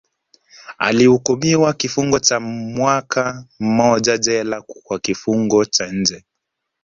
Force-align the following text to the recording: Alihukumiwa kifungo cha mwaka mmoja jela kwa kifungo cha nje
Alihukumiwa 0.77 1.73
kifungo 1.73 2.19
cha 2.19 2.39
mwaka 2.39 3.45
mmoja 3.59 4.17
jela 4.17 4.61
kwa 4.61 4.99
kifungo 4.99 5.65
cha 5.65 5.87
nje 5.87 6.23